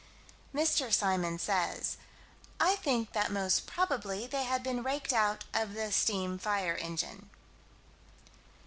[0.51, 0.91] Mr.
[0.91, 1.97] Symons says:
[2.59, 7.29] "I think that most probably they had been raked out of the steam fire engine."